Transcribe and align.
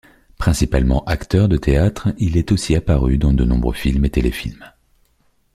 Principalement 0.39 1.03
acteur 1.05 1.47
de 1.47 1.57
théâtre, 1.57 2.09
il 2.17 2.35
est 2.35 2.51
aussi 2.51 2.75
apparu 2.75 3.19
dans 3.19 3.33
de 3.33 3.43
nombreux 3.45 3.75
films 3.75 4.05
et 4.05 4.09
téléfilms. 4.09 4.65